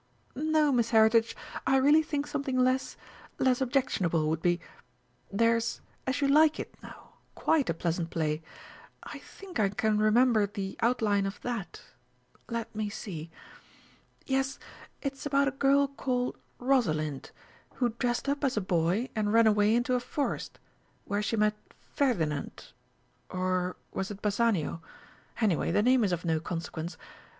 "No, 0.33 0.71
Miss 0.71 0.89
Heritage, 0.89 1.35
I 1.67 1.77
really 1.77 2.01
think 2.01 2.25
something 2.25 2.57
less 2.57 2.97
less 3.37 3.61
objectionable 3.61 4.29
would 4.29 4.41
be 4.41 4.59
There's 5.31 5.79
As 6.07 6.21
you 6.21 6.27
like 6.27 6.59
it, 6.59 6.73
now, 6.81 7.11
quite 7.35 7.69
a 7.69 7.73
pleasant 7.75 8.09
play. 8.09 8.41
I 9.03 9.19
think 9.19 9.59
I 9.59 9.69
can 9.69 9.99
remember 9.99 10.47
the 10.47 10.75
outline 10.79 11.27
of 11.27 11.39
that. 11.41 11.81
Let 12.49 12.73
me 12.75 12.89
see. 12.89 13.29
Yes, 14.25 14.57
it's 15.03 15.27
about 15.27 15.47
a 15.47 15.51
girl 15.51 15.87
called 15.87 16.35
"Rosalind," 16.57 17.29
who 17.75 17.89
dressed 17.89 18.27
up 18.27 18.43
as 18.43 18.57
a 18.57 18.59
boy 18.59 19.07
and 19.15 19.31
ran 19.31 19.45
away 19.45 19.75
into 19.75 19.93
a 19.93 19.99
forest, 19.99 20.57
where 21.05 21.21
she 21.21 21.37
met 21.37 21.53
Ferdinand 21.93 22.71
or 23.29 23.75
was 23.93 24.09
it 24.09 24.23
Bassanio? 24.23 24.81
anyway, 25.41 25.69
the 25.71 25.83
name 25.83 26.03
is 26.03 26.11
of 26.11 26.25
no 26.25 26.39
consequence. 26.39 26.97